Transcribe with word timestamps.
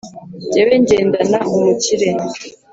jyewe 0.51 0.73
ngendana 0.83 1.37
umukire 1.55 2.09